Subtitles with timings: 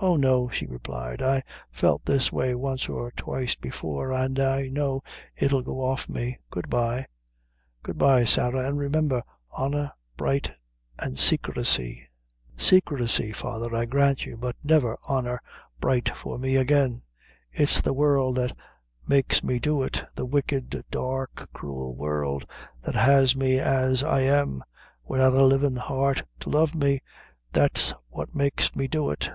[0.00, 5.02] "Oh, no," she replied, "I felt this way once or twice before, an' I know
[5.36, 7.08] it'll go off me good bye."
[7.82, 10.52] "Good bye, Sarah, an' remember, honor bright
[11.00, 12.06] and saicresy."
[12.56, 15.42] "Saicresy, father, I grant you, but never honor
[15.80, 17.02] bright for me again.
[17.50, 18.56] It's the world that
[19.04, 22.48] makes me do it the wicked, dark, cruel world,
[22.82, 24.62] that has me as I am,
[25.02, 27.02] widout a livin' heart to love me
[27.52, 29.28] that's what makes me do it."